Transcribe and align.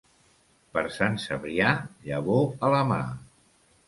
Per 0.77 0.83
Sant 0.95 1.19
Cebrià, 1.23 1.73
llavor 2.07 2.41
a 2.69 2.73
la 2.77 2.81
mà. 2.93 2.99